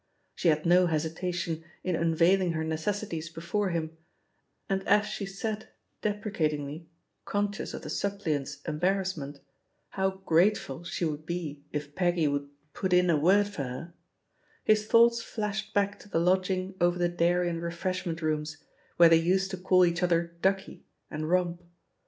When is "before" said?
3.29-3.69